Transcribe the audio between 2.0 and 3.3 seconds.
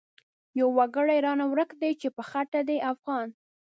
په خټه دی افغان